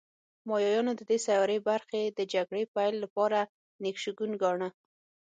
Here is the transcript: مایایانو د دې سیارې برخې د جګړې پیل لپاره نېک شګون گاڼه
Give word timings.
مایایانو 0.47 0.91
د 0.97 1.01
دې 1.09 1.17
سیارې 1.25 1.57
برخې 1.69 2.01
د 2.07 2.19
جګړې 2.33 2.63
پیل 2.75 2.95
لپاره 3.03 3.39
نېک 3.81 3.97
شګون 4.03 4.31
گاڼه 4.41 4.69